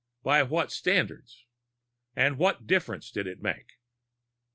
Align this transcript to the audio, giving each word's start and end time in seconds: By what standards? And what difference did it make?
By 0.23 0.41
what 0.41 0.71
standards? 0.71 1.45
And 2.15 2.39
what 2.39 2.65
difference 2.65 3.11
did 3.11 3.27
it 3.27 3.39
make? 3.43 3.73